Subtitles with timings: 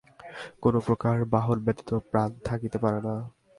[0.63, 3.15] কোন প্রকার বাহন ব্যতীত প্রাণ থাকিতে পারে না।